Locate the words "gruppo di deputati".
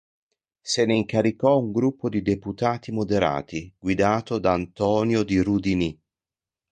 1.71-2.91